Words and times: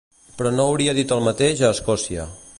Però 0.39 0.53
no 0.55 0.65
hauria 0.71 0.95
dit 1.01 1.15
el 1.19 1.23
mateix 1.29 1.63
a 1.67 1.71
Escòcia. 1.77 2.27